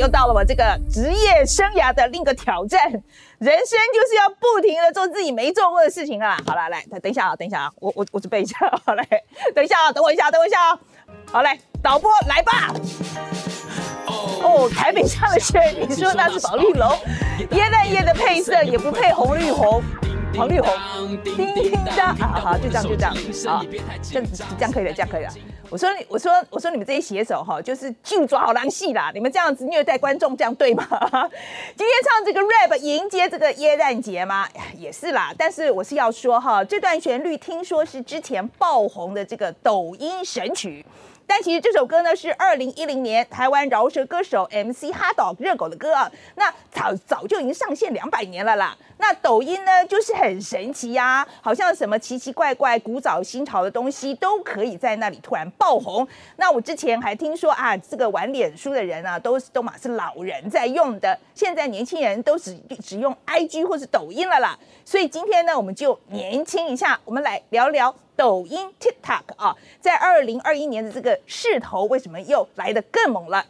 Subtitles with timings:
[0.00, 6.38] 又到了我这个职业生涯的另一个挑战，人生就是要不停的做自己没做过的事情啊！
[6.46, 9.06] 好了，来，等一下啊，等一下啊，我我我准备一下，好嘞，
[9.54, 10.78] 等一下啊，等我一下，等我一下啊，
[11.30, 12.74] 好嘞，导播来吧。
[14.42, 16.90] 哦，台北下的雪，你说那是宝丽龙，
[17.50, 19.82] 椰蛋叶的配色也不配红绿红。
[20.34, 20.72] 黄绿红，
[21.22, 23.64] 叮叮当，好好，就这样，就这样，好，
[24.00, 24.28] 这样
[24.58, 25.30] 这样可以了，这样可以了。
[25.70, 29.12] 我说你，我说，我说你们这些写手哈，就是就抓好狼戏啦。
[29.14, 30.84] 你们这样子虐待观众，这样对吗？
[31.76, 34.48] 今天唱这个 rap 迎接这个耶诞节吗？
[34.76, 35.32] 也是啦。
[35.38, 40.84] 但是我是要说哈，这段旋律听说是之前爆红的这个抖音神曲。
[41.30, 48.76] 但其实这首歌呢是二零一零年台湾饶舌歌手 MC 哈导热狗的歌啊，那早早就已经上线两百年了啦。
[48.98, 56.06] 那抖音呢就是很神奇呀，好像什么奇奇怪怪、古早新潮的东西都可以在那里突然爆红。
[56.34, 64.58] 那我之前还听说啊，这个玩脸书的人啊，都是都嘛是老人在用的，现在年轻人都只只用 IG 或是抖音了啦。
[64.84, 67.94] 所以今天呢，我们就年轻一下，我们来聊聊。
[68.20, 73.42] 抖音 TikTok 啊，在二零二一年的这个势头为什么又来得更猛了？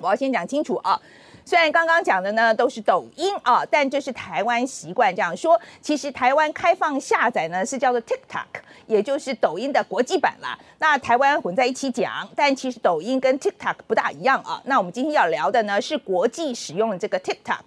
[0.00, 1.00] 我要先讲清楚啊。
[1.48, 5.58] 虽然刚刚讲的呢都是抖音啊，但这是台湾习惯这样说。
[5.80, 10.58] 其实台湾开放下载呢是叫做 TikTok，也就是抖音的国际版啦。
[10.80, 14.60] 那台湾混在一起讲，但其实抖音跟 TikTok 不大一样啊。
[14.64, 17.60] 那我们今天要聊的呢是国际使用的这个 TikTok。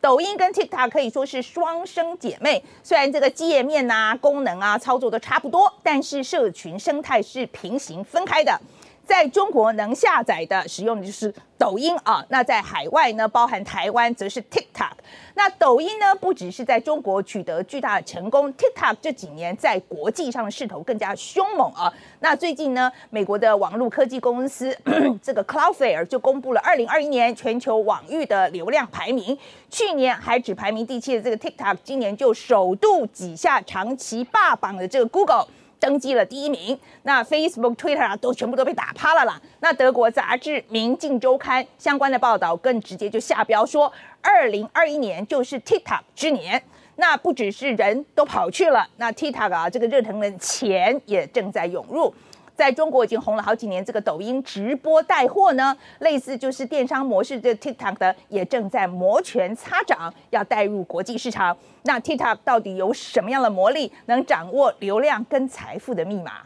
[0.00, 8.58] 抖音跟 TikTok 可以说是双生姐妹，虽然这个界面啊、功能啊、操作都差不多，但是社群生态是平行分开的。
[9.06, 14.90] 在中国能下载的、使用的就是抖音啊，那在海外呢，包含台湾则是 TikTok。
[15.34, 21.92] 那抖音呢，不只是在中国取得巨大的成功，TikTok 这几年在国际上的势头更加凶猛啊。
[22.18, 24.76] 那最近呢，美国的网络科技公司
[25.22, 29.38] 这个 Cloudflare 就公布了二零二一年全球网域的流量排名，
[29.70, 35.46] 去年还只排名第七的这个 TikTok，今年就首度挤下长期霸榜的这个 Google。
[35.78, 39.40] 登基了第一名，那 Facebook、Twitter 啊都全部都被打趴了啦。
[39.60, 46.62] 那德国杂志《明镜周刊》相关的报道更直接就下标说，二零二一年就是 TikTok 之年。
[46.98, 52.14] 那不只是人都跑去了，那 TikTok 啊这个热腾腾钱也正在涌入。
[52.56, 61.56] 在中国已经红了好几年，这个抖音直播带货呢，类似就是电商模式，的 TikTok 的也正在摩拳擦掌，要带入国际市场。
[61.82, 66.40] 那 TikTok 到底有什么样的魔力，能掌握流量跟财富的密码？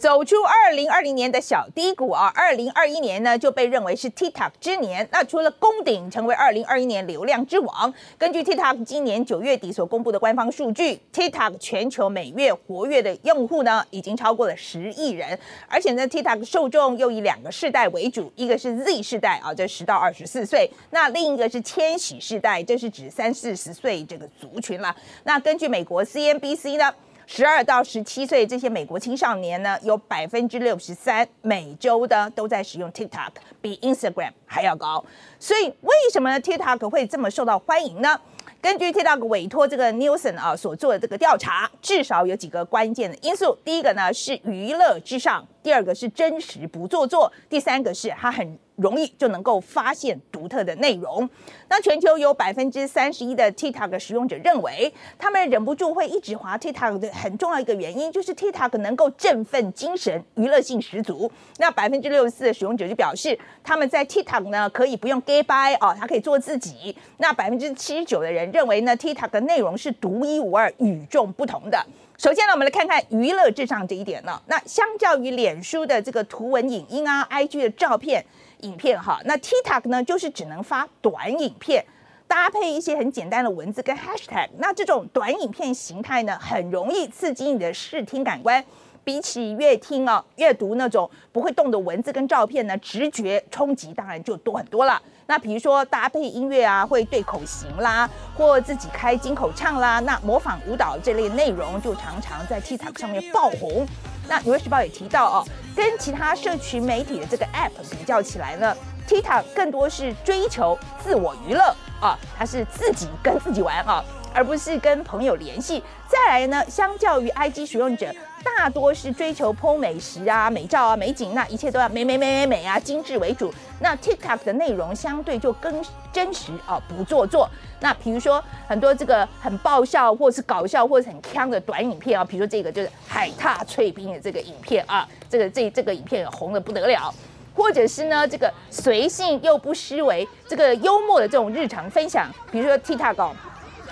[0.00, 5.06] 走出二零二零年的小低谷啊，二零二一年呢就被认为是 TikTok 之年。
[5.12, 24.96] 那除了攻顶成为二零二一年流量之王，根据 TikTok 今年九月底所公布的官方数据，TikTok 全球每月活跃的用户呢已经超过了十亿人，而且呢 TikTok 受众又以两个世代为主，一个是 Z 世代啊，这十到二十四岁；那另一个是千禧世代，这是指三四十岁这个族群了。
[25.24, 26.90] 那根据美国 CNBC 呢。
[27.32, 33.30] 十二到十七岁这些美国青少年呢，有百分之六十三每周的都在使用 TikTok，
[33.60, 35.04] 比 Instagram 还要高。
[35.38, 38.20] 所以为什么 TikTok 会这么受到欢迎呢？
[38.60, 43.56] 根据 TikTok 委托这个 Nielsen 啊所做的这个调查，至少有几个关键的因素。
[43.64, 48.58] 第一个呢是娱乐至上，第二个是真实不做作，第三个是它很。
[48.80, 51.28] 容易就能够发现独特的内容。
[51.68, 61.30] 那全球有百分之三十一的 TikTok 使用者认为，他们忍不住会一直滑 TikTok 的很重要一个原因，就是 TikTok 能够振奋精神，娱乐性十足。
[61.58, 66.96] 那百分之六十四的使用者就表示，他们在 TikTok 呢可以不用 g a y by 哦，他可以做自己。
[67.18, 71.84] 那百分之七十九的人认为呢，TikTok 的内容是独一无二、与众不同的。
[72.18, 74.40] 首先呢，我们来看看娱乐至上这一点呢。
[74.46, 78.24] 那相较于脸书的这个图文、影音啊，IG 的照片。
[78.62, 81.84] 影片哈，那 TikTok 呢，就是只能发短影片，
[82.26, 84.48] 搭配一些很简单的文字跟 Hashtag。
[84.58, 88.64] 那这种短影片形态呢，很容易刺激你的视听感官，
[89.02, 95.00] 比起阅听啊、阅读那种不会动的文字跟照片呢，直觉冲击当然就多很多了。
[95.26, 103.86] 那比如说搭配音乐啊，会对口型啦，或自己开金口唱啦，那模仿舞蹈这类内容就常常在 TikTok 上面爆红。
[104.30, 105.44] 那《纽约时报》也提到哦，
[105.74, 108.76] 跟其他社群媒体的这个 App 比较起来呢
[109.08, 115.82] ，TikTok 更多是追求自我娱乐啊，它是自己跟自己玩啊，而不是跟朋友联系。
[116.26, 118.14] 再来呢，相较于 IG 使用者。
[118.42, 123.52] 大多是追求烹美食啊、美照啊、美景，那一切都要美美美美美啊、精致为主。
[123.80, 125.82] 那 TikTok 的内容相对就更
[126.12, 127.48] 真实啊，不做作。
[127.80, 137.12] 那比如说很多这个很爆笑，或是搞笑，或者很腔的短影片啊，比如说这个就是海獭脆冰的这个影片啊，这个这这个影片红的不得了。
[137.54, 143.32] 或者是呢这个随性又不失为这个幽默的这种日常分享，比如说 TikTok。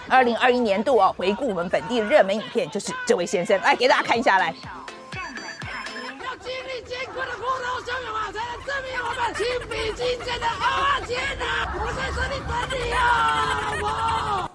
[0.09, 4.55] 二零二一年度哦，回顾我们本地热门影片，就是这位先生来给大家看一下来。
[6.25, 11.69] 要经历艰苦的波涛汹涌啊，才能证明我们情比金坚的阿坚呐！
[11.75, 12.97] 我在这里等你啊，
[13.81, 14.48] 老婆。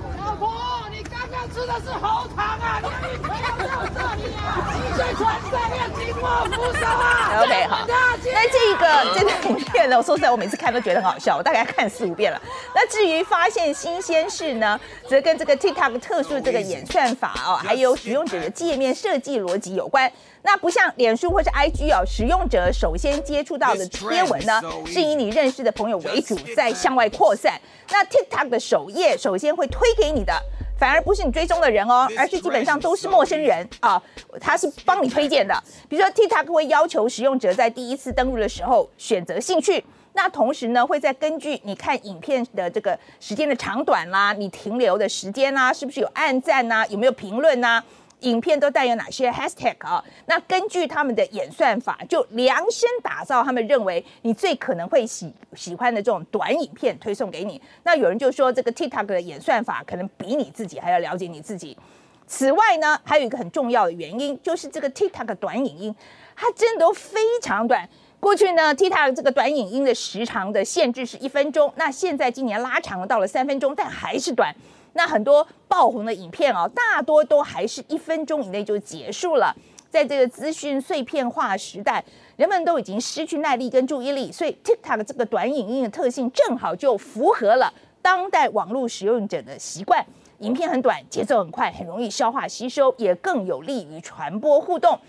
[1.53, 4.73] 吃的是喉糖啊， 你不要到这里啊！
[4.73, 7.43] 积 水船上要紧握扶手啊。
[7.43, 7.85] OK，好。
[7.87, 8.17] 那
[8.49, 12.41] 这个这个影片呢，我说实在，我每次看都觉得很好笑，我大概看四五遍了。
[12.73, 20.11] 那至于发现新鲜事呢，则跟这个 TikTok 特殊的这个演算法哦，还有使用者的界面设计逻辑有关。
[20.41, 27.59] 那不像脸书或是 IG 哦，使用者首先接触到的贴文呢，是以你认识的朋友为主，再向外扩散。
[27.91, 30.33] 那 TikTok 的首页首先会推给你的，
[30.77, 34.01] 反而不是你追踪的人哦，而是基本上都是陌生人啊，
[34.39, 35.55] 他是帮你推荐的。
[35.87, 39.83] 比如说 TikTok 会要求使用者在第一次登录的时候选择兴趣，
[40.13, 47.81] 那同时呢，会再根据你看影片的这个时间的长短啦，你停留的时间啦，是不是有按赞呐，有没有评论呐？
[48.23, 50.03] 影片都带有哪些 hashtag 啊？
[50.25, 57.61] 那根据他们的演算法，就量身打造他们认为你最可能会喜喜欢的这种短影片推送给你。
[57.83, 61.77] 那有人就说，这个 TikTok 的演算法可能比你自己还要了解你自己。
[62.25, 65.95] 此外呢，还有一个很重要的原因，就是这个 TikTok 短影音，
[66.35, 67.87] 它真的都非常短。
[68.19, 74.55] 过去呢，TikTok 这个短影音的时长的限制是一分钟，那现在今年拉长到了三分钟，但还是短。
[74.93, 79.55] 那很多爆红的影片哦，大多都还是一分钟以内就结束了。
[79.89, 82.03] 在这个资讯碎片化时代，
[82.35, 90.03] 人们都已经失去耐力跟注意力，所以 TikTok 这个短影音的特性正好就符合了当代网络使用者的习惯。
[90.39, 94.99] 影片很短，节奏很快，很容易消化吸收，也更有利于传播互动。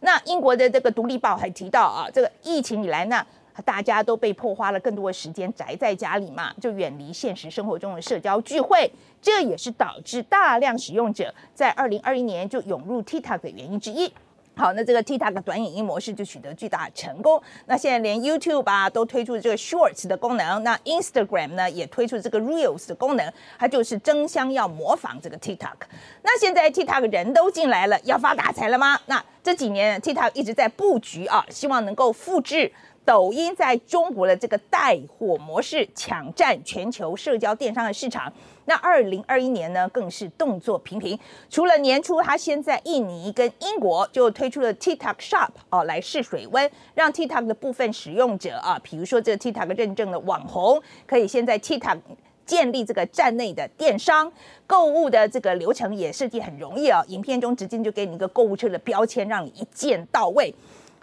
[0.00, 3.24] 那英国的这个独立报还提到啊，这个疫情以来呢。
[3.64, 8.90] 大家都被迫花了更多的时间宅在家里嘛，就远离现实生活中的社交聚会，
[9.20, 14.12] 这也是导致大量使用者在二零二一年就涌入 TikTok 的原因之一。
[14.54, 17.42] 好，那这个 TikTok 短影音模式就取得巨大成功。
[17.64, 25.86] 那现在连 YouTube 啊都推出这个 Shorts 的功能，那 Instagram 呢也推出这个 Reels 的功能，它就是争相要模仿这个 TikTok。
[26.22, 29.00] 那现在 TikTok 人都进来了，要发大财了吗？
[29.06, 32.70] 那这几年 TikTok 一直在布局啊，希望能够复制。
[33.04, 38.32] 抖音在中国的这个带货模式，抢占全球社交电商的市场。
[38.64, 41.18] 那二零二一年呢，更是动作频频。
[41.50, 51.98] 除了年初，他先在印尼跟英国就推出了 TikTok Shop 哦，来试水温，让 TikTok 的部分使用者啊，比如说这个 TikTok 认证的网红，可以先在 TikTok
[52.46, 54.32] 建立这个站内的电商
[54.64, 57.02] 购物的这个流程也设计很容易啊。
[57.08, 60.54] 影片中直接就给你一个购物车的标签，让你一键到位。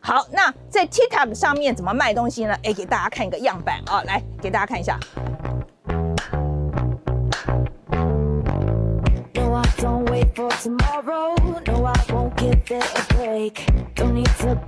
[0.01, 2.55] 好，那在 TikTok 上面怎么卖东西呢？
[2.63, 4.97] 哎，给大家看一个样板啊，来给大家看一下。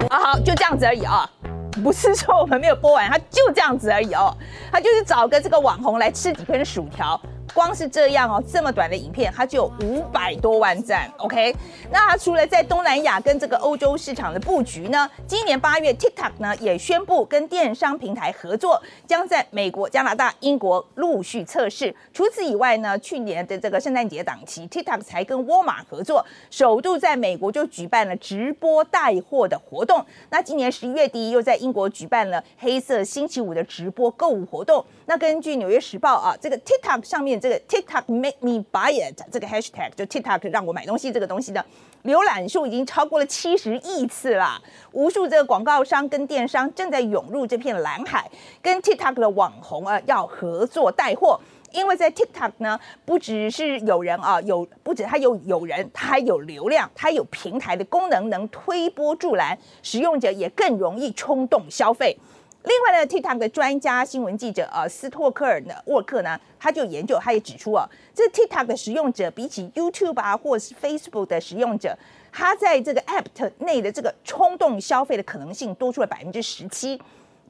[0.09, 1.29] 好好，就这样子而已啊，
[1.83, 4.35] 不是说我们没有播完，它就这样子而已哦，
[4.71, 7.19] 它就是找个这个网红来吃几根薯条。
[7.53, 11.11] 光是这样哦，这么短的影片，它就有五百多万赞。
[11.17, 11.53] OK，
[11.91, 21.93] 那它除了在东南亚跟这个欧洲市场的布局呢，今年八月 TikTok 呢也宣布跟电商平台合作，将在美国、加拿大、英国陆续测试。
[22.13, 30.05] 除此以外呢，去年的这个圣诞节档期，TikTok 才跟沃尔玛合作，首度在美国就举办了直播带货的活动。
[30.29, 34.85] 那今年十一月底又在英国举办了黑色星期五的直播购物活动。
[35.05, 37.40] 那根据纽约时报啊，这个 TikTok 上面。
[37.41, 41.65] 这个 TikTok make me buy it 这个 hashtag 就 TikTok 让我买东西这个东西的
[42.03, 48.29] 浏览数已经超过了七十亿次啦，无数这个广告商跟电商正在涌入这片蓝海，
[48.61, 51.39] 跟 TikTok 的网红啊要合作带货，
[51.71, 62.17] 因为在 TikTok 呢，不只是有人啊有，不止它有有人，它还有流量，它有平台的功能能推波助澜，使用者也更容易冲动消费。
[62.63, 71.97] 另外呢，TikTok 的专家新闻记者呃斯托克尔呢沃克呢，他就研究，他也指出啊，这 TikTok 的使用者比起 YouTube 啊或是 Facebook 的使用者，
[72.31, 77.01] 他在这个 App 内的这个冲动消费的可能性多出了百分之十七，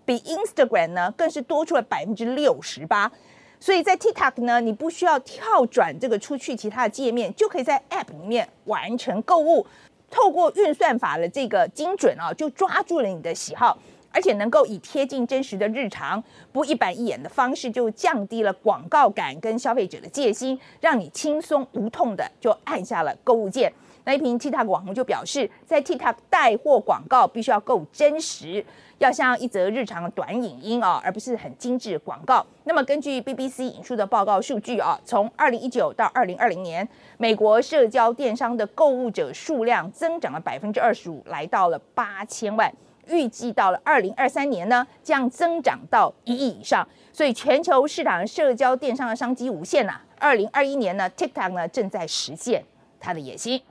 [0.06, 3.12] 比 Instagram 呢更是多出了百分之六十八。
[3.60, 9.68] 所以在 TikTok 呢，你不需要跳转这个出去其他的界面，就可以在 App 里面完成购物。
[10.10, 13.78] 透过运算法的这个精准啊，就抓住了你的喜好。
[14.12, 23.72] 而且能够以贴近真实的日常、不一板一眼的方式，就降低了广告感跟消费者的戒心，让你轻松无痛的就按下了购物键。
[24.04, 28.66] 那一名 TikTok 网红就表示，在 TikTok 带货广告必须要够真实，
[28.98, 32.44] 要像一则日常短影音啊，而不是很精致广告。
[32.64, 36.88] 那么根据 BBC 引述的报告数据啊，从二零一九到二零二零年，
[37.20, 42.74] 美国社交电商的购物者数量增长了百分之二十五，来到了八千万。
[43.08, 46.88] 预计到了二零二三年呢，将增长到一亿以上。
[47.14, 50.00] 所以全球市场社交电商的商机无限呐。
[50.18, 52.64] 二零二一年呢，TikTok 呢正在实现
[53.00, 53.62] 它的野心。